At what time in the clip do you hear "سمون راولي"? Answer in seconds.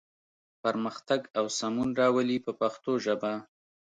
1.59-2.37